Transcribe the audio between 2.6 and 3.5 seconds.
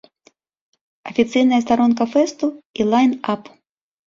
і лайн-ап.